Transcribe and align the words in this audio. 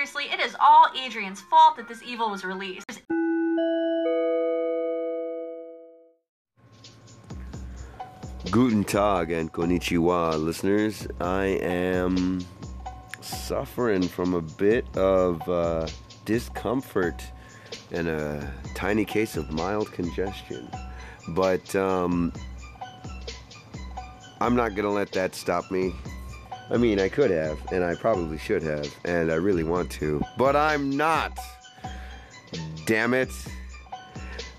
seriously, 0.00 0.32
it 0.32 0.40
is 0.40 0.56
all 0.58 0.86
Adrian's 0.96 1.42
fault 1.42 1.76
that 1.76 1.86
this 1.86 2.02
evil 2.02 2.30
was 2.30 2.42
released. 2.42 3.02
Guten 8.50 8.82
Tag 8.82 9.30
and 9.30 9.52
Konnichiwa, 9.52 10.42
listeners. 10.42 11.06
I 11.20 11.44
am 11.60 12.40
suffering 13.20 14.08
from 14.08 14.32
a 14.32 14.40
bit 14.40 14.86
of 14.96 15.46
uh, 15.46 15.86
discomfort 16.24 17.22
and 17.92 18.08
a 18.08 18.50
tiny 18.74 19.04
case 19.04 19.36
of 19.36 19.52
mild 19.52 19.92
congestion. 19.92 20.66
But 21.28 21.76
um, 21.76 22.32
I'm 24.40 24.56
not 24.56 24.70
going 24.70 24.84
to 24.84 24.90
let 24.90 25.12
that 25.12 25.34
stop 25.34 25.70
me. 25.70 25.92
I 26.72 26.76
mean, 26.76 27.00
I 27.00 27.08
could 27.08 27.32
have, 27.32 27.58
and 27.72 27.82
I 27.82 27.96
probably 27.96 28.38
should 28.38 28.62
have, 28.62 28.86
and 29.04 29.32
I 29.32 29.34
really 29.34 29.64
want 29.64 29.90
to, 29.92 30.22
but 30.38 30.54
I'm 30.54 30.96
not. 30.96 31.36
Damn 32.86 33.12
it. 33.12 33.32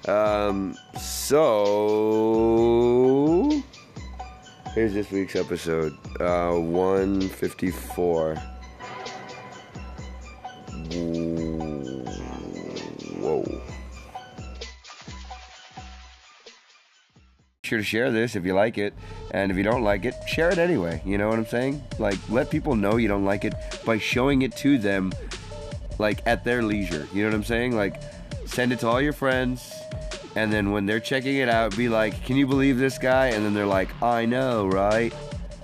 Um, 0.07 0.75
so 0.99 2.03
here's 4.73 4.93
this 4.93 5.09
week's 5.11 5.37
episode, 5.37 5.97
uh, 6.19 6.51
154. 6.51 8.35
Sure 17.71 17.79
to 17.79 17.85
share 17.85 18.11
this 18.11 18.35
if 18.35 18.43
you 18.43 18.53
like 18.53 18.77
it, 18.77 18.93
and 19.33 19.49
if 19.49 19.55
you 19.55 19.63
don't 19.63 19.81
like 19.81 20.03
it, 20.03 20.13
share 20.27 20.49
it 20.49 20.57
anyway. 20.57 21.01
You 21.05 21.17
know 21.17 21.29
what 21.29 21.39
I'm 21.39 21.45
saying? 21.45 21.81
Like, 21.99 22.19
let 22.27 22.49
people 22.49 22.75
know 22.75 22.97
you 22.97 23.07
don't 23.07 23.23
like 23.23 23.45
it 23.45 23.53
by 23.85 23.97
showing 23.97 24.41
it 24.41 24.57
to 24.57 24.77
them, 24.77 25.13
like 25.97 26.21
at 26.25 26.43
their 26.43 26.63
leisure. 26.63 27.07
You 27.13 27.23
know 27.23 27.29
what 27.29 27.35
I'm 27.35 27.45
saying? 27.45 27.73
Like, 27.73 28.01
send 28.45 28.73
it 28.73 28.79
to 28.79 28.89
all 28.89 28.99
your 28.99 29.13
friends, 29.13 29.71
and 30.35 30.51
then 30.51 30.73
when 30.73 30.85
they're 30.85 30.99
checking 30.99 31.37
it 31.37 31.47
out, 31.47 31.77
be 31.77 31.87
like, 31.87 32.25
"Can 32.25 32.35
you 32.35 32.45
believe 32.45 32.77
this 32.77 32.97
guy?" 32.97 33.27
And 33.27 33.45
then 33.45 33.53
they're 33.53 33.65
like, 33.65 33.87
"I 34.03 34.25
know, 34.25 34.67
right?" 34.67 35.13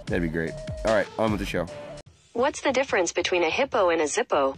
That'd 0.05 0.21
be 0.21 0.29
great. 0.29 0.53
All 0.85 0.95
right, 0.95 1.07
on 1.19 1.31
with 1.31 1.41
the 1.41 1.45
show. 1.45 1.67
What's 2.31 2.61
the 2.61 2.71
difference 2.71 3.11
between 3.11 3.43
a 3.43 3.49
hippo 3.49 3.89
and 3.89 3.99
a 3.99 4.05
zippo? 4.05 4.55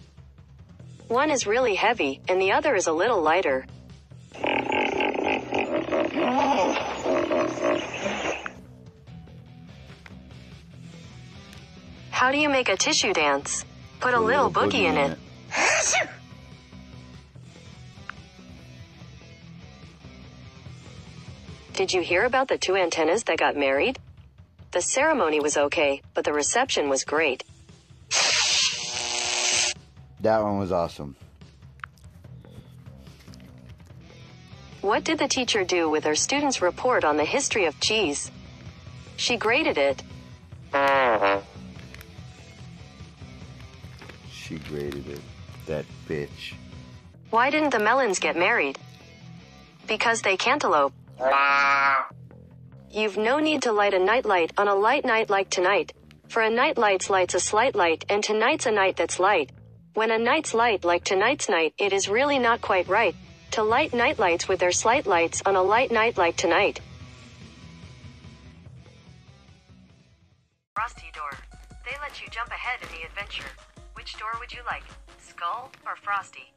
One 1.07 1.31
is 1.31 1.47
really 1.47 1.73
heavy, 1.73 2.21
and 2.27 2.39
the 2.39 2.51
other 2.51 2.75
is 2.75 2.85
a 2.85 2.93
little 2.93 3.23
lighter. 3.23 3.65
How 12.29 12.33
do 12.33 12.39
you 12.39 12.49
make 12.49 12.69
a 12.69 12.77
tissue 12.77 13.11
dance? 13.11 13.65
Put 14.01 14.13
a 14.13 14.19
little 14.19 14.51
boogie 14.51 14.83
in 14.83 14.97
it. 14.97 15.17
Did 21.73 21.91
you 21.91 22.01
hear 22.01 22.25
about 22.25 22.47
the 22.47 22.59
two 22.59 22.75
antennas 22.75 23.23
that 23.23 23.39
got 23.39 23.57
married? 23.57 23.97
The 24.69 24.79
ceremony 24.79 25.39
was 25.39 25.57
okay, 25.57 26.03
but 26.13 26.23
the 26.23 26.31
reception 26.31 26.87
was 26.87 27.03
great. 27.03 27.43
That 30.19 30.43
one 30.43 30.59
was 30.59 30.71
awesome. 30.71 31.15
What 34.81 35.03
did 35.03 35.17
the 35.17 35.27
teacher 35.27 35.63
do 35.63 35.89
with 35.89 36.03
her 36.03 36.13
students' 36.13 36.61
report 36.61 37.03
on 37.03 37.17
the 37.17 37.25
history 37.25 37.65
of 37.65 37.79
cheese? 37.79 38.29
She 39.17 39.35
graded 39.35 39.79
it. 39.79 40.03
Bitch. 46.09 46.53
Why 47.29 47.51
didn't 47.51 47.69
the 47.69 47.79
melons 47.79 48.19
get 48.19 48.35
married? 48.35 48.79
Because 49.87 50.21
they 50.21 50.35
cantaloupe. 50.35 50.93
You've 52.91 53.17
no 53.17 53.39
need 53.39 53.61
to 53.63 53.71
light 53.71 53.93
a 53.93 53.99
nightlight 53.99 54.51
on 54.57 54.67
a 54.67 54.73
light 54.73 55.05
night 55.05 55.29
like 55.29 55.49
tonight. 55.49 55.93
For 56.27 56.41
a 56.41 56.49
nightlight's 56.49 57.09
light's 57.09 57.35
a 57.35 57.39
slight 57.39 57.75
light 57.75 58.05
and 58.09 58.23
tonight's 58.23 58.65
a 58.65 58.71
night 58.71 58.95
that's 58.97 59.19
light. 59.19 59.51
When 59.93 60.11
a 60.11 60.17
night's 60.17 60.53
light 60.53 60.83
like 60.83 61.03
tonight's 61.03 61.49
night, 61.49 61.73
it 61.77 61.93
is 61.93 62.09
really 62.09 62.39
not 62.39 62.61
quite 62.61 62.87
right. 62.87 63.15
To 63.51 63.63
light 63.63 63.93
nightlights 63.93 64.47
with 64.47 64.59
their 64.59 64.71
slight 64.71 65.05
lights 65.05 65.41
on 65.45 65.55
a 65.55 65.61
light 65.61 65.91
night 65.91 66.17
like 66.17 66.35
tonight. 66.35 66.81
Frosty 70.75 71.11
door. 71.13 71.31
They 71.85 71.97
let 72.01 72.21
you 72.21 72.27
jump 72.29 72.49
ahead 72.49 72.79
in 72.81 72.89
the 72.95 73.05
adventure. 73.05 73.49
Which 73.99 74.17
door 74.17 74.31
would 74.39 74.53
you 74.53 74.61
like? 74.65 74.85
Skull 75.19 75.69
or 75.85 75.97
Frosty? 75.97 76.53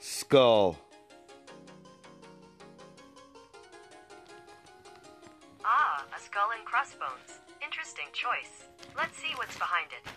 Skull. 0.00 0.76
Ah, 5.64 6.04
a 6.12 6.20
skull 6.20 6.48
and 6.58 6.66
crossbones. 6.66 7.38
Interesting 7.64 8.06
choice. 8.12 8.66
Let's 8.96 9.16
see 9.16 9.28
what's 9.36 9.56
behind 9.58 9.86
it. 9.92 10.10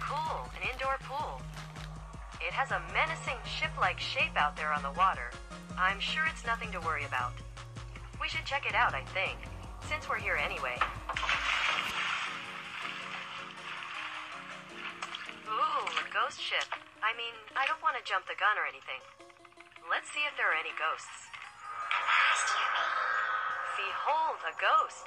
Cool, 0.00 0.50
an 0.54 0.68
indoor 0.70 0.98
pool. 1.04 1.40
It 2.46 2.52
has 2.52 2.72
a 2.72 2.82
menacing 2.92 3.38
ship-like 3.46 3.98
shape 3.98 4.36
out 4.36 4.54
there 4.54 4.70
on 4.70 4.82
the 4.82 4.92
water. 4.92 5.30
I'm 5.78 5.98
sure 5.98 6.24
it's 6.30 6.44
nothing 6.44 6.70
to 6.72 6.80
worry 6.80 7.06
about. 7.06 7.32
We 8.22 8.28
should 8.28 8.46
check 8.46 8.70
it 8.70 8.74
out, 8.78 8.94
I 8.94 9.02
think, 9.10 9.34
since 9.90 10.08
we're 10.08 10.22
here 10.22 10.38
anyway. 10.38 10.78
Ooh, 15.50 15.82
a 15.90 16.06
ghost 16.14 16.38
ship. 16.38 16.70
I 17.02 17.10
mean, 17.18 17.34
I 17.58 17.66
don't 17.66 17.82
want 17.82 17.98
to 17.98 18.04
jump 18.06 18.30
the 18.30 18.38
gun 18.38 18.54
or 18.54 18.62
anything. 18.70 19.02
Let's 19.90 20.06
see 20.14 20.22
if 20.22 20.38
there 20.38 20.46
are 20.46 20.54
any 20.54 20.70
ghosts. 20.78 21.26
Behold, 23.74 24.38
a 24.46 24.54
ghost. 24.54 25.04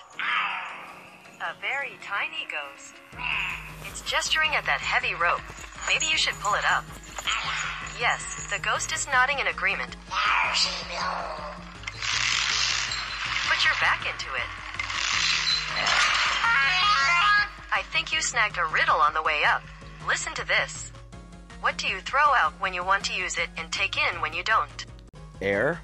A 1.40 1.56
very 1.64 1.96
tiny 2.03 2.44
ghost. 2.52 3.00
It's 3.88 4.02
gesturing 4.02 4.56
at 4.56 4.66
that 4.66 4.82
heavy 4.82 5.16
rope. 5.16 5.40
Maybe 5.88 6.06
you 6.12 6.18
should 6.18 6.36
pull 6.44 6.56
it 6.56 6.66
up. 6.68 6.84
Yes, 7.97 8.52
the 8.52 8.59
ghost 8.59 8.92
is 8.92 9.08
nodding 9.08 9.40
in 9.40 9.47
agreement. 9.47 9.96
Your 13.66 13.74
back 13.81 14.06
into 14.06 14.28
it. 14.36 14.50
I 17.74 17.81
think 17.92 18.14
you 18.14 18.22
snagged 18.22 18.58
a 18.58 18.66
riddle 18.66 18.96
on 18.96 19.14
the 19.14 19.24
way 19.24 19.42
up. 19.44 19.64
Listen 20.08 20.34
to 20.36 20.48
this. 20.48 20.92
What 21.62 21.78
do 21.78 21.88
you 21.88 22.00
throw 22.00 22.22
out 22.22 22.53
when 22.62 22.74
you 22.76 22.86
want 22.86 23.03
to 23.06 23.14
use 23.14 23.38
it 23.40 23.50
and 23.58 23.72
take 23.72 23.98
in 23.98 24.22
when 24.22 24.34
you 24.34 24.44
don't? 24.44 24.86
Air. 25.42 25.81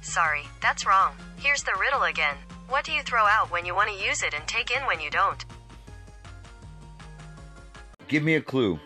Sorry, 0.00 0.44
that's 0.60 0.86
wrong. 0.86 1.14
Here's 1.38 1.64
the 1.64 1.76
riddle 1.80 2.04
again. 2.04 2.36
What 2.68 2.84
do 2.84 2.92
you 2.92 3.02
throw 3.02 3.24
out 3.24 3.50
when 3.50 3.66
you 3.66 3.74
want 3.74 3.90
to 3.90 3.96
use 3.96 4.22
it 4.22 4.32
and 4.32 4.46
take 4.46 4.70
in 4.70 4.86
when 4.86 5.00
you 5.00 5.10
don't? 5.10 5.44
Give 8.06 8.22
me 8.22 8.36
a 8.36 8.40
clue. 8.40 8.78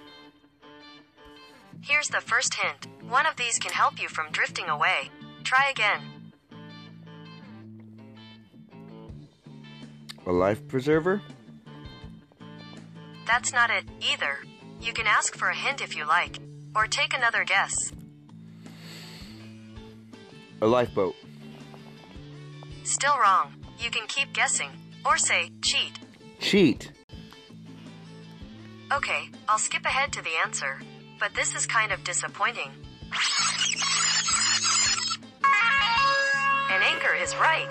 Here's 1.82 2.08
the 2.08 2.20
first 2.20 2.54
hint. 2.54 2.86
One 3.08 3.26
of 3.26 3.36
these 3.36 3.58
can 3.58 3.72
help 3.72 4.00
you 4.00 4.08
from 4.08 4.32
drifting 4.32 4.68
away. 4.68 5.10
Try 5.46 5.70
again. 5.70 6.00
A 10.26 10.32
life 10.32 10.66
preserver. 10.66 11.22
That's 13.28 13.52
not 13.52 13.70
it 13.70 13.84
either. 14.00 14.38
You 14.80 14.92
can 14.92 15.06
ask 15.06 15.36
for 15.36 15.48
a 15.50 15.54
hint 15.54 15.80
if 15.80 15.96
you 15.96 16.04
like, 16.04 16.40
or 16.74 16.88
take 16.88 17.14
another 17.14 17.44
guess. 17.44 17.92
A 20.62 20.66
lifeboat. 20.66 21.14
Still 22.82 23.16
wrong. 23.16 23.52
You 23.78 23.92
can 23.92 24.08
keep 24.08 24.32
guessing, 24.32 24.70
or 25.04 25.16
say 25.16 25.52
cheat. 25.62 25.92
Cheat. 26.40 26.90
Okay, 28.92 29.28
I'll 29.48 29.58
skip 29.58 29.84
ahead 29.84 30.12
to 30.14 30.22
the 30.22 30.34
answer, 30.44 30.80
but 31.20 31.34
this 31.34 31.54
is 31.54 31.66
kind 31.66 31.92
of 31.92 32.02
disappointing. 32.02 32.72
An 36.70 36.82
anchor 36.82 37.14
is 37.14 37.34
right. 37.36 37.68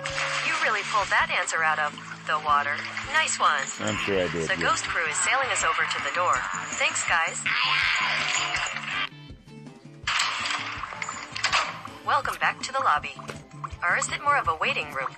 You 0.47 0.53
really 0.63 0.81
pulled 0.91 1.07
that 1.09 1.29
answer 1.29 1.63
out 1.63 1.79
of 1.79 1.93
the 2.27 2.39
water. 2.45 2.75
Nice 3.13 3.39
one. 3.39 3.61
I'm 3.81 3.97
sure 3.97 4.17
I 4.17 4.27
did. 4.31 4.49
The 4.49 4.57
yeah. 4.57 4.69
ghost 4.69 4.85
crew 4.85 5.05
is 5.05 5.17
sailing 5.17 5.49
us 5.51 5.63
over 5.63 5.83
to 5.83 5.99
the 6.03 6.11
door. 6.15 6.35
Thanks, 6.81 7.03
guys. 7.07 7.37
Welcome 12.05 12.35
back 12.39 12.61
to 12.63 12.71
the 12.71 12.79
lobby. 12.79 13.13
Or 13.83 13.97
is 13.97 14.09
it 14.09 14.23
more 14.23 14.37
of 14.37 14.47
a 14.47 14.55
waiting 14.55 14.91
room? 14.93 15.09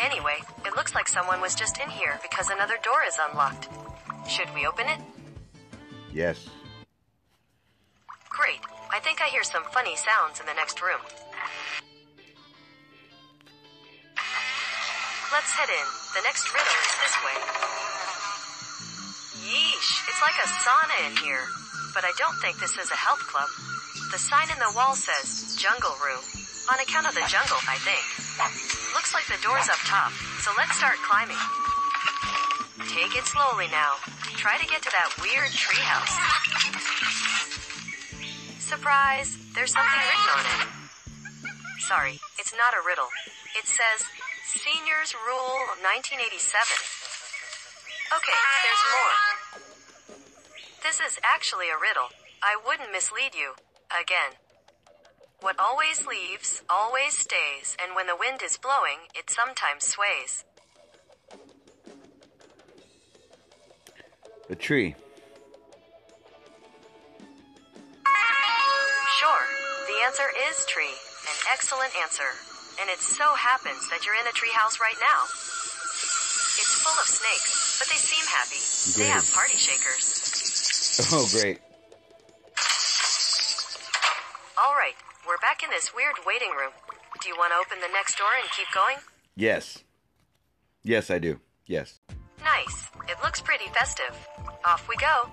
Anyway, 0.00 0.36
it 0.64 0.74
looks 0.76 0.94
like 0.94 1.08
someone 1.08 1.40
was 1.40 1.54
just 1.54 1.78
in 1.78 1.90
here 1.90 2.18
because 2.22 2.48
another 2.50 2.76
door 2.82 3.00
is 3.06 3.18
unlocked. 3.30 3.68
Should 4.28 4.52
we 4.54 4.66
open 4.66 4.86
it? 4.88 4.98
Yes. 6.12 6.48
Great. 8.28 8.60
I 8.90 9.00
think 9.00 9.20
I 9.20 9.26
hear 9.26 9.44
some 9.44 9.64
funny 9.72 9.96
sounds 9.96 10.40
in 10.40 10.46
the 10.46 10.54
next 10.54 10.80
room. 10.82 11.00
Let's 15.32 15.50
head 15.54 15.70
in. 15.70 15.86
The 16.14 16.22
next 16.26 16.50
riddle 16.50 16.78
is 16.86 16.94
this 17.02 17.16
way. 17.22 17.38
Yeesh, 19.46 19.90
it's 20.10 20.22
like 20.22 20.38
a 20.38 20.48
sauna 20.62 20.98
in 21.10 21.14
here. 21.22 21.46
But 21.94 22.04
I 22.04 22.12
don't 22.18 22.34
think 22.38 22.58
this 22.58 22.78
is 22.78 22.90
a 22.90 22.98
health 22.98 23.22
club. 23.26 23.48
The 24.12 24.18
sign 24.18 24.50
in 24.50 24.58
the 24.58 24.70
wall 24.74 24.94
says 24.94 25.54
jungle 25.58 25.94
room. 26.02 26.22
On 26.70 26.78
account 26.78 27.06
of 27.06 27.14
the 27.14 27.26
jungle, 27.26 27.58
I 27.66 27.78
think. 27.82 28.02
Looks 28.94 29.14
like 29.14 29.26
the 29.26 29.38
door's 29.42 29.66
up 29.66 29.80
top, 29.86 30.12
so 30.42 30.50
let's 30.58 30.76
start 30.78 30.98
climbing. 31.02 31.40
Take 32.94 33.18
it 33.18 33.26
slowly 33.26 33.66
now. 33.70 33.98
Try 34.38 34.58
to 34.58 34.66
get 34.66 34.82
to 34.82 34.90
that 34.90 35.10
weird 35.18 35.50
treehouse. 35.50 36.14
Surprise! 38.58 39.34
There's 39.54 39.74
something 39.74 39.98
written 39.98 40.30
on 40.30 40.44
it. 40.46 40.60
Sorry, 41.82 42.20
it's 42.38 42.54
not 42.54 42.74
a 42.74 42.86
riddle. 42.86 43.10
It 43.58 43.66
says 43.66 44.06
Seniors 44.50 45.14
Rule 45.14 45.62
1987. 45.78 46.26
Okay, 48.10 48.40
there's 48.66 48.84
more. 48.90 49.16
This 50.82 50.98
is 50.98 51.20
actually 51.22 51.70
a 51.70 51.78
riddle. 51.78 52.10
I 52.42 52.58
wouldn't 52.66 52.90
mislead 52.90 53.36
you. 53.38 53.54
Again. 53.94 54.34
What 55.40 55.54
always 55.60 56.04
leaves, 56.04 56.62
always 56.68 57.16
stays, 57.16 57.76
and 57.80 57.94
when 57.94 58.08
the 58.08 58.16
wind 58.18 58.42
is 58.42 58.58
blowing, 58.58 59.06
it 59.14 59.30
sometimes 59.30 59.86
sways. 59.86 60.44
A 64.50 64.56
tree. 64.56 64.96
Sure, 69.16 69.44
the 69.86 70.04
answer 70.04 70.26
is 70.50 70.66
tree. 70.66 70.98
An 71.28 71.38
excellent 71.52 71.92
answer. 72.02 72.49
And 72.80 72.88
it 72.88 73.00
so 73.00 73.34
happens 73.34 73.88
that 73.90 74.06
you're 74.06 74.14
in 74.16 74.26
a 74.26 74.32
treehouse 74.32 74.80
right 74.80 74.96
now. 75.00 75.24
It's 76.56 76.80
full 76.80 76.96
of 76.96 77.06
snakes, 77.06 77.78
but 77.78 77.88
they 77.88 77.96
seem 77.96 78.24
happy. 78.24 78.60
They 78.98 79.10
have 79.10 79.30
party 79.32 79.56
shakers. 79.56 81.08
Oh, 81.12 81.28
great. 81.30 81.60
All 84.56 84.74
right, 84.74 84.94
we're 85.28 85.38
back 85.38 85.62
in 85.62 85.70
this 85.70 85.94
weird 85.94 86.16
waiting 86.26 86.50
room. 86.50 86.72
Do 87.20 87.28
you 87.28 87.36
want 87.36 87.52
to 87.52 87.56
open 87.56 87.80
the 87.80 87.92
next 87.92 88.16
door 88.16 88.28
and 88.40 88.50
keep 88.50 88.66
going? 88.74 88.96
Yes. 89.36 89.84
Yes, 90.82 91.10
I 91.10 91.18
do. 91.18 91.38
Yes. 91.66 92.00
Nice. 92.42 92.88
It 93.08 93.16
looks 93.22 93.40
pretty 93.42 93.66
festive. 93.74 94.16
Off 94.64 94.88
we 94.88 94.96
go. 94.96 95.28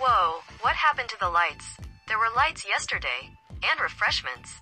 Whoa, 0.00 0.40
what 0.60 0.76
happened 0.76 1.08
to 1.08 1.18
the 1.18 1.28
lights? 1.28 1.76
There 2.08 2.18
were 2.18 2.34
lights 2.34 2.66
yesterday, 2.66 3.36
and 3.62 3.80
refreshments. 3.80 4.60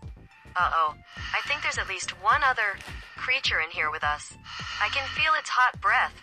Uh 0.57 0.71
oh, 0.75 0.95
I 1.33 1.47
think 1.47 1.63
there's 1.63 1.79
at 1.79 1.89
least 1.89 2.11
one 2.23 2.43
other 2.43 2.77
creature 3.17 3.61
in 3.61 3.71
here 3.71 3.91
with 3.91 4.03
us. 4.03 4.35
I 4.83 4.89
can 4.89 5.07
feel 5.15 5.33
its 5.39 5.51
hot 5.51 5.81
breath. 5.81 6.15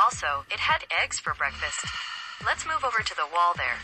Also, 0.00 0.46
it 0.50 0.60
had 0.60 0.86
eggs 0.90 1.18
for 1.18 1.34
breakfast. 1.34 1.84
Let's 2.46 2.66
move 2.66 2.84
over 2.84 3.02
to 3.02 3.16
the 3.16 3.26
wall 3.34 3.52
there. 3.56 3.82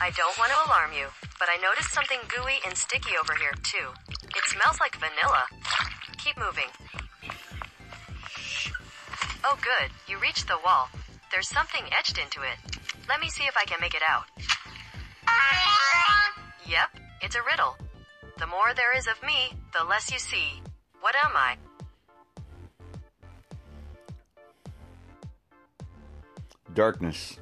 I 0.00 0.10
don't 0.16 0.38
want 0.38 0.50
to 0.50 0.64
alarm 0.66 0.92
you, 0.96 1.06
but 1.38 1.48
I 1.52 1.60
noticed 1.60 1.92
something 1.92 2.18
gooey 2.26 2.58
and 2.66 2.76
sticky 2.76 3.12
over 3.20 3.34
here, 3.38 3.52
too. 3.62 3.92
It 4.34 4.44
smells 4.48 4.80
like 4.80 4.96
vanilla. 4.96 5.44
Keep 6.18 6.38
moving. 6.38 6.72
Oh, 9.44 9.58
good. 9.60 9.90
You 10.08 10.18
reached 10.18 10.48
the 10.48 10.58
wall. 10.64 10.88
There's 11.30 11.48
something 11.48 11.84
etched 11.92 12.18
into 12.18 12.40
it. 12.40 12.58
Let 13.08 13.20
me 13.20 13.28
see 13.28 13.44
if 13.44 13.56
I 13.56 13.64
can 13.64 13.80
make 13.80 13.94
it 13.94 14.02
out. 14.08 14.31
Yep, 16.68 16.88
it's 17.20 17.36
a 17.36 17.42
riddle. 17.42 17.76
The 18.38 18.46
more 18.46 18.72
there 18.74 18.96
is 18.96 19.06
of 19.06 19.22
me, 19.26 19.52
the 19.78 19.84
less 19.84 20.10
you 20.10 20.18
see. 20.18 20.62
What 21.00 21.14
am 21.24 21.32
I? 21.36 21.56
Darkness. 26.74 27.38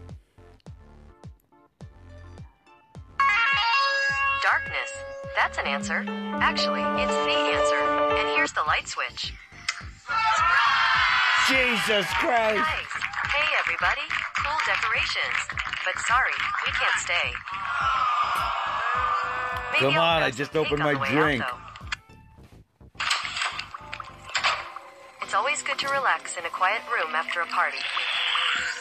Darkness. 4.42 4.90
That's 5.36 5.58
an 5.58 5.66
answer. 5.66 6.04
Actually, 6.40 6.82
it's 7.00 7.14
the 7.24 7.38
answer. 7.54 7.80
And 8.18 8.28
here's 8.34 8.52
the 8.52 8.62
light 8.66 8.88
switch. 8.88 9.32
Jesus 11.46 12.06
Christ! 12.18 12.58
Nice. 12.58 12.94
Hey, 13.30 13.46
everybody. 13.60 14.06
Cool 14.42 14.58
decorations. 14.66 15.38
But 15.84 15.98
sorry, 16.06 16.34
we 16.66 16.72
can't 16.72 16.98
stay. 16.98 17.30
Come 19.80 19.96
on, 19.96 20.22
I 20.22 20.30
just 20.30 20.54
opened 20.54 20.80
my 20.80 20.92
way 20.92 21.08
out, 21.08 21.22
drink. 21.22 21.44
It's 25.22 25.32
always 25.32 25.62
good 25.62 25.78
to 25.78 25.88
relax 25.88 26.36
in 26.36 26.44
a 26.44 26.50
quiet 26.50 26.82
room 26.92 27.14
after 27.14 27.40
a 27.40 27.46
party. 27.46 27.78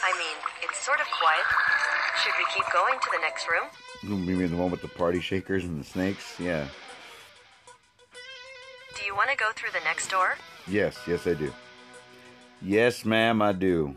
I 0.04 0.12
mean, 0.18 0.36
it's 0.62 0.78
sort 0.84 1.00
of 1.00 1.06
quiet. 1.06 1.44
Should 2.22 2.32
we 2.36 2.44
keep 2.54 2.70
going 2.70 2.98
to 2.98 3.08
the 3.12 3.18
next 3.22 3.48
room? 3.48 3.70
You 4.02 4.36
mean 4.36 4.50
the 4.50 4.56
one 4.58 4.70
with 4.70 4.82
the 4.82 4.88
party 4.88 5.22
shakers 5.22 5.64
and 5.64 5.80
the 5.80 5.86
snakes? 5.86 6.38
Yeah. 6.38 6.68
Do 8.94 9.06
you 9.06 9.14
want 9.16 9.30
to 9.30 9.36
go 9.38 9.46
through 9.56 9.70
the 9.72 9.82
next 9.84 10.10
door? 10.10 10.36
Yes, 10.68 10.98
yes, 11.08 11.26
I 11.26 11.32
do. 11.32 11.50
Yes, 12.60 13.06
ma'am, 13.06 13.40
I 13.40 13.52
do. 13.52 13.96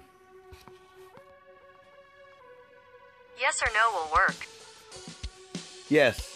Yes 3.38 3.62
or 3.62 3.68
no 3.74 3.92
will 3.92 4.12
work. 4.14 4.48
Yes. 5.90 6.33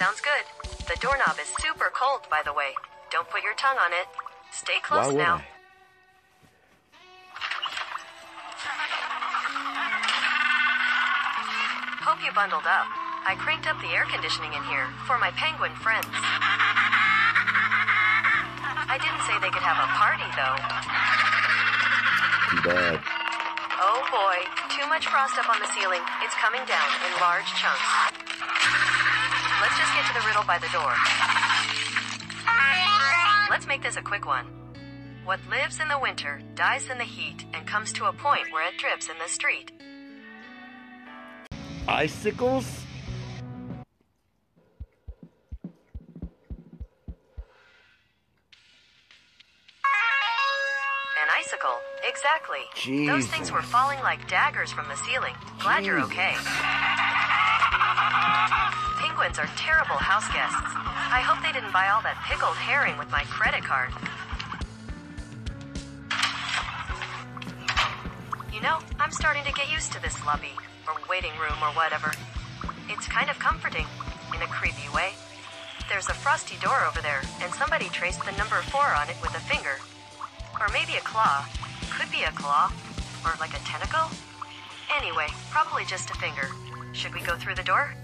Sounds 0.00 0.24
good. 0.24 0.48
The 0.88 0.96
doorknob 0.96 1.36
is 1.36 1.52
super 1.60 1.92
cold, 1.92 2.24
by 2.30 2.40
the 2.42 2.54
way. 2.56 2.72
Don't 3.12 3.28
put 3.28 3.44
your 3.44 3.52
tongue 3.60 3.76
on 3.76 3.92
it. 3.92 4.08
Stay 4.50 4.80
close 4.80 5.12
Why 5.12 5.12
would 5.12 5.20
now. 5.20 5.36
I? 5.36 5.44
Hope 12.00 12.16
you 12.24 12.32
bundled 12.32 12.64
up. 12.64 12.88
I 13.28 13.36
cranked 13.36 13.68
up 13.68 13.76
the 13.84 13.92
air 13.92 14.08
conditioning 14.08 14.56
in 14.56 14.64
here 14.72 14.88
for 15.04 15.20
my 15.20 15.36
penguin 15.36 15.76
friends. 15.84 16.08
I 18.88 18.96
didn't 18.96 19.20
say 19.28 19.36
they 19.44 19.52
could 19.52 19.60
have 19.60 19.84
a 19.84 19.88
party, 20.00 20.24
though. 20.32 20.56
Too 22.56 22.64
bad. 22.72 23.04
Oh 23.84 24.00
boy, 24.08 24.48
too 24.72 24.88
much 24.88 25.12
frost 25.12 25.36
up 25.36 25.52
on 25.52 25.60
the 25.60 25.68
ceiling. 25.76 26.00
It's 26.24 26.34
coming 26.40 26.64
down 26.64 26.88
in 27.04 27.12
large 27.20 27.52
chunks. 27.52 28.19
Let's 29.60 29.76
just 29.76 29.92
get 29.94 30.06
to 30.06 30.14
the 30.14 30.26
riddle 30.26 30.44
by 30.44 30.58
the 30.58 30.68
door. 30.72 30.94
Let's 33.50 33.66
make 33.66 33.82
this 33.82 33.96
a 33.96 34.02
quick 34.02 34.24
one. 34.24 34.46
What 35.26 35.38
lives 35.50 35.80
in 35.80 35.88
the 35.88 35.98
winter 35.98 36.40
dies 36.54 36.88
in 36.88 36.96
the 36.96 37.04
heat 37.04 37.44
and 37.52 37.66
comes 37.66 37.92
to 37.94 38.06
a 38.06 38.12
point 38.12 38.50
where 38.52 38.66
it 38.66 38.78
drips 38.78 39.08
in 39.10 39.18
the 39.18 39.28
street. 39.28 39.70
Icicles? 41.86 42.86
An 51.20 51.28
icicle. 51.38 51.76
Exactly. 52.08 53.06
Those 53.06 53.26
things 53.26 53.52
were 53.52 53.60
falling 53.60 54.00
like 54.00 54.26
daggers 54.26 54.72
from 54.72 54.88
the 54.88 54.96
ceiling. 54.96 55.34
Glad 55.58 55.84
you're 55.84 56.00
okay. 56.00 56.34
Penguins 59.20 59.38
are 59.38 59.52
terrible 59.54 60.00
house 60.00 60.24
guests. 60.32 60.56
I 60.56 61.20
hope 61.20 61.44
they 61.44 61.52
didn't 61.52 61.76
buy 61.76 61.92
all 61.92 62.00
that 62.08 62.16
pickled 62.24 62.56
herring 62.56 62.96
with 62.96 63.12
my 63.12 63.20
credit 63.28 63.60
card. 63.60 63.92
You 68.48 68.64
know, 68.64 68.80
I'm 68.96 69.12
starting 69.12 69.44
to 69.44 69.52
get 69.52 69.68
used 69.68 69.92
to 69.92 70.00
this 70.00 70.16
lobby, 70.24 70.56
or 70.88 70.96
waiting 71.04 71.36
room, 71.36 71.60
or 71.60 71.68
whatever. 71.76 72.16
It's 72.88 73.04
kind 73.12 73.28
of 73.28 73.36
comforting, 73.36 73.84
in 74.32 74.40
a 74.40 74.48
creepy 74.48 74.88
way. 74.96 75.12
There's 75.92 76.08
a 76.08 76.16
frosty 76.16 76.56
door 76.56 76.80
over 76.88 77.04
there, 77.04 77.20
and 77.44 77.52
somebody 77.52 77.92
traced 77.92 78.24
the 78.24 78.32
number 78.40 78.64
four 78.72 78.88
on 78.96 79.12
it 79.12 79.20
with 79.20 79.36
a 79.36 79.44
finger. 79.44 79.76
Or 80.56 80.72
maybe 80.72 80.96
a 80.96 81.04
claw. 81.04 81.44
Could 81.92 82.08
be 82.08 82.24
a 82.24 82.32
claw. 82.32 82.72
Or 83.28 83.36
like 83.36 83.52
a 83.52 83.60
tentacle. 83.68 84.08
Anyway, 84.96 85.28
probably 85.52 85.84
just 85.84 86.08
a 86.08 86.16
finger. 86.16 86.48
Should 86.96 87.12
we 87.12 87.20
go 87.20 87.36
through 87.36 87.60
the 87.60 87.68
door? 87.68 87.99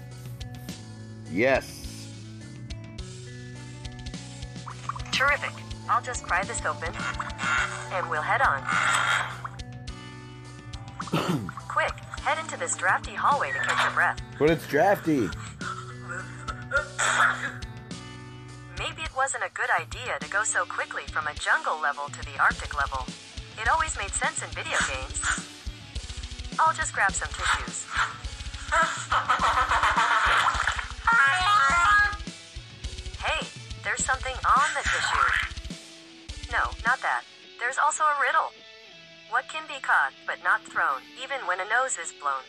Yes. 1.31 2.09
Terrific. 5.11 5.51
I'll 5.89 6.01
just 6.01 6.25
pry 6.25 6.43
this 6.43 6.63
open. 6.65 6.93
And 7.91 8.09
we'll 8.09 8.21
head 8.21 8.41
on. 8.41 8.61
Quick, 11.67 11.93
head 12.21 12.37
into 12.39 12.57
this 12.57 12.75
drafty 12.75 13.13
hallway 13.13 13.51
to 13.51 13.59
catch 13.59 13.83
your 13.83 13.93
breath. 13.93 14.21
But 14.37 14.49
it's 14.49 14.67
drafty. 14.67 15.29
Maybe 18.77 19.01
it 19.01 19.15
wasn't 19.15 19.43
a 19.43 19.49
good 19.53 19.69
idea 19.79 20.17
to 20.19 20.29
go 20.29 20.43
so 20.43 20.65
quickly 20.65 21.03
from 21.07 21.27
a 21.27 21.33
jungle 21.33 21.79
level 21.81 22.09
to 22.09 22.21
the 22.21 22.39
Arctic 22.39 22.77
level. 22.77 23.05
It 23.59 23.69
always 23.69 23.97
made 23.97 24.11
sense 24.11 24.43
in 24.43 24.49
video 24.49 24.77
games. 24.87 25.21
I'll 26.59 26.73
just 26.73 26.93
grab 26.93 27.13
some 27.13 27.29
tissues. 27.29 27.85
something 34.07 34.39
on 34.47 34.71
the 34.71 34.87
tissue. 34.87 35.27
No, 36.47 36.71
not 36.87 37.03
that. 37.03 37.27
There's 37.59 37.75
also 37.75 38.07
a 38.07 38.15
riddle. 38.23 38.55
What 39.27 39.51
can 39.51 39.67
be 39.67 39.83
caught 39.83 40.15
but 40.23 40.39
not 40.47 40.63
thrown, 40.63 41.03
even 41.19 41.43
when 41.43 41.59
a 41.59 41.67
nose 41.67 41.99
is 41.99 42.15
blown? 42.15 42.47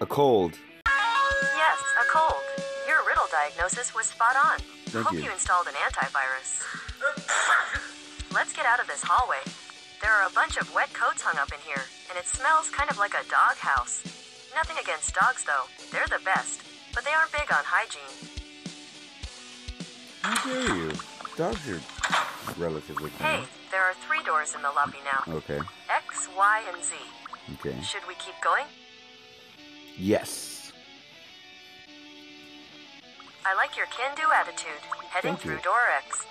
A 0.00 0.06
cold. 0.06 0.58
Yes, 1.54 1.78
a 1.94 2.06
cold. 2.10 2.42
Your 2.90 3.06
riddle 3.06 3.30
diagnosis 3.30 3.94
was 3.94 4.06
spot 4.10 4.34
on. 4.34 4.58
Thank 4.90 5.06
Hope 5.06 5.14
you. 5.14 5.30
you 5.30 5.30
installed 5.30 5.68
an 5.70 5.78
antivirus. 5.78 6.58
Let's 8.34 8.52
get 8.52 8.66
out 8.66 8.80
of 8.80 8.88
this 8.88 9.06
hallway. 9.06 9.46
There 10.02 10.10
are 10.10 10.26
a 10.26 10.34
bunch 10.34 10.56
of 10.56 10.74
wet 10.74 10.92
coats 10.92 11.22
hung 11.22 11.38
up 11.38 11.54
in 11.54 11.62
here, 11.62 11.86
and 12.10 12.18
it 12.18 12.26
smells 12.26 12.68
kind 12.70 12.90
of 12.90 12.98
like 12.98 13.14
a 13.14 13.22
dog 13.30 13.62
house. 13.62 14.02
Nothing 14.58 14.82
against 14.82 15.14
dogs, 15.14 15.44
though. 15.46 15.70
They're 15.92 16.10
the 16.10 16.24
best, 16.24 16.66
but 16.94 17.04
they 17.04 17.14
aren't 17.14 17.30
big 17.30 17.46
on 17.54 17.62
hygiene. 17.62 18.37
How 20.28 20.46
dare 20.46 20.76
you? 20.76 20.92
Dogs 21.38 21.66
are 21.70 21.80
relatively 22.58 23.08
Hey, 23.12 23.44
there 23.70 23.80
are 23.80 23.94
three 24.06 24.22
doors 24.24 24.54
in 24.54 24.60
the 24.60 24.68
lobby 24.68 24.98
now 25.02 25.24
Okay. 25.36 25.58
X, 25.88 26.28
Y, 26.36 26.62
and 26.70 26.84
Z. 26.84 26.94
Okay. 27.54 27.80
Should 27.82 28.02
we 28.06 28.12
keep 28.16 28.34
going? 28.44 28.66
Yes. 29.96 30.70
I 33.46 33.54
like 33.54 33.74
your 33.74 33.86
can 33.86 34.14
do 34.16 34.24
attitude. 34.30 34.68
Heading 35.08 35.32
Thank 35.32 35.46
you. 35.46 35.52
through 35.52 35.62
door 35.62 35.80
X. 35.96 36.26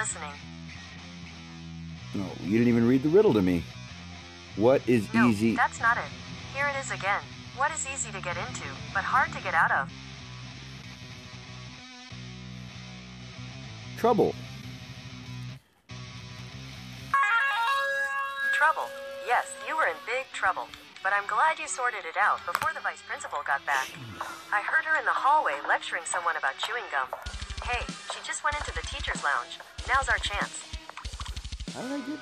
listening. 0.00 0.32
no, 2.14 2.24
you 2.42 2.52
didn't 2.56 2.68
even 2.68 2.88
read 2.88 3.02
the 3.02 3.08
riddle 3.10 3.34
to 3.34 3.42
me. 3.42 3.62
What 4.56 4.80
is 4.88 5.12
No, 5.12 5.28
easy? 5.28 5.54
that's 5.54 5.78
not 5.78 5.98
it. 5.98 6.10
Here 6.54 6.66
it 6.72 6.76
is 6.80 6.90
again. 6.90 7.20
What 7.56 7.70
is 7.70 7.86
easy 7.92 8.10
to 8.12 8.20
get 8.22 8.36
into, 8.38 8.64
but 8.94 9.04
hard 9.04 9.30
to 9.36 9.40
get 9.42 9.52
out 9.52 9.70
of? 9.70 9.92
Trouble. 13.98 14.34
Trouble. 18.56 18.88
Yes, 19.26 19.52
you 19.68 19.76
were 19.76 19.84
in 19.86 19.96
big 20.06 20.24
trouble. 20.32 20.66
But 21.02 21.12
I'm 21.12 21.26
glad 21.28 21.58
you 21.58 21.68
sorted 21.68 22.04
it 22.08 22.16
out 22.16 22.40
before 22.46 22.72
the 22.74 22.80
vice 22.80 23.02
principal 23.06 23.40
got 23.46 23.64
back. 23.66 23.88
I 24.52 24.60
heard 24.62 24.84
her 24.84 24.96
in 24.98 25.04
the 25.04 25.12
hallway 25.16 25.54
lecturing 25.68 26.02
someone 26.06 26.36
about 26.36 26.56
chewing 26.58 26.84
gum. 26.92 27.08
Hey, 27.64 27.84
just 28.30 28.44
went 28.44 28.54
into 28.54 28.72
the 28.72 28.86
teacher's 28.86 29.20
lounge. 29.24 29.58
Now's 29.88 30.08
our 30.08 30.18
chance. 30.18 30.62
How 31.74 31.82
did 31.82 31.90
I 31.90 31.98
get? 31.98 32.20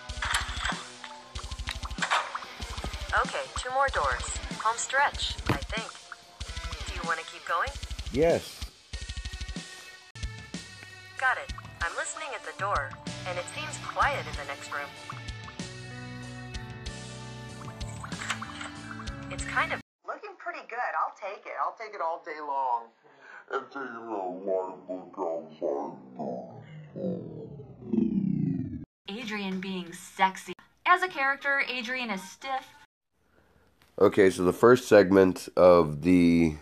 Okay, 3.27 3.45
two 3.59 3.69
more 3.75 3.89
doors. 3.93 4.25
Home 4.65 4.79
stretch, 4.79 5.37
I 5.49 5.61
think. 5.69 5.85
Do 6.89 6.95
you 6.95 7.03
want 7.05 7.21
to 7.21 7.27
keep 7.27 7.45
going? 7.47 7.69
Yes. 8.11 8.59
Got 11.21 11.37
it. 11.45 11.53
I'm 11.83 11.95
listening 11.95 12.29
at 12.35 12.43
the 12.43 12.59
door, 12.59 12.89
and 13.29 13.39
it 13.39 13.45
seems 13.55 13.77
quiet 13.85 14.25
in 14.25 14.33
the 14.33 14.47
next 14.49 14.73
room. 14.73 14.89
It's 19.31 19.45
kind 19.45 19.75
of 19.75 19.83
Looking 20.09 20.33
pretty 20.41 20.65
good. 20.73 20.93
I'll 20.97 21.13
take 21.21 21.45
it. 21.45 21.53
I'll 21.61 21.77
take 21.77 21.95
it 21.95 22.01
all 22.01 22.25
day 22.25 22.41
long. 22.41 22.89
And 23.53 23.65
taking 23.71 23.89
a 23.89 24.29
live 24.45 24.79
look 24.89 25.17
outside. 25.19 25.97
Adrian 29.09 29.61
being 29.61 29.93
sexy. 29.93 30.53
As 30.87 31.03
a 31.03 31.09
character, 31.09 31.63
Adrian 31.69 32.11
is 32.11 32.23
stiff, 32.23 32.67
Okay, 34.01 34.31
so 34.31 34.45
the 34.45 34.53
first 34.53 34.87
segment 34.87 35.49
of 35.57 36.03
the 36.03 36.55